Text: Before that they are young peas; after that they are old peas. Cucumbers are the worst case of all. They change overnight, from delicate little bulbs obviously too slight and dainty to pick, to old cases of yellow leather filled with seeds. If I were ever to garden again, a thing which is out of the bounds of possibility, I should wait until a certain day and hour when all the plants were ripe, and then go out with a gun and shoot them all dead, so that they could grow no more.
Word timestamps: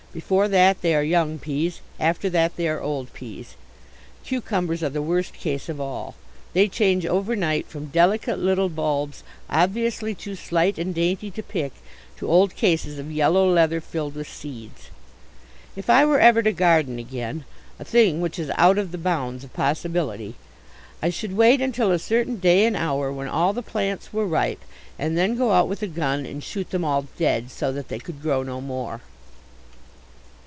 Before 0.13 0.49
that 0.49 0.81
they 0.81 0.93
are 0.93 1.03
young 1.05 1.39
peas; 1.39 1.79
after 1.97 2.29
that 2.31 2.57
they 2.57 2.67
are 2.67 2.81
old 2.81 3.13
peas. 3.13 3.55
Cucumbers 4.25 4.83
are 4.83 4.89
the 4.89 5.01
worst 5.01 5.31
case 5.31 5.69
of 5.69 5.79
all. 5.79 6.15
They 6.51 6.67
change 6.67 7.05
overnight, 7.05 7.67
from 7.69 7.85
delicate 7.85 8.37
little 8.37 8.67
bulbs 8.67 9.23
obviously 9.49 10.13
too 10.13 10.35
slight 10.35 10.77
and 10.77 10.93
dainty 10.93 11.31
to 11.31 11.41
pick, 11.41 11.71
to 12.17 12.27
old 12.27 12.57
cases 12.57 12.99
of 12.99 13.09
yellow 13.09 13.49
leather 13.49 13.79
filled 13.79 14.15
with 14.15 14.27
seeds. 14.29 14.89
If 15.77 15.89
I 15.89 16.03
were 16.03 16.19
ever 16.19 16.43
to 16.43 16.51
garden 16.51 16.99
again, 16.99 17.45
a 17.79 17.85
thing 17.85 18.19
which 18.19 18.37
is 18.37 18.51
out 18.57 18.77
of 18.77 18.91
the 18.91 18.97
bounds 18.97 19.45
of 19.45 19.53
possibility, 19.53 20.35
I 21.01 21.09
should 21.09 21.37
wait 21.37 21.61
until 21.61 21.89
a 21.89 21.97
certain 21.97 22.35
day 22.37 22.65
and 22.65 22.75
hour 22.75 23.13
when 23.13 23.29
all 23.29 23.53
the 23.53 23.63
plants 23.63 24.11
were 24.11 24.27
ripe, 24.27 24.59
and 24.99 25.17
then 25.17 25.37
go 25.37 25.51
out 25.51 25.69
with 25.69 25.81
a 25.81 25.87
gun 25.87 26.25
and 26.25 26.43
shoot 26.43 26.71
them 26.71 26.83
all 26.83 27.07
dead, 27.17 27.49
so 27.49 27.71
that 27.71 27.87
they 27.87 27.97
could 27.97 28.21
grow 28.21 28.43
no 28.43 28.59
more. 28.59 28.99